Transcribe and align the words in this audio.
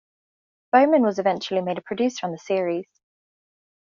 Bowman 0.71 1.03
was 1.03 1.19
eventually 1.19 1.61
made 1.61 1.77
a 1.77 1.81
producer 1.83 2.25
on 2.25 2.31
the 2.31 2.39
series. 2.39 2.87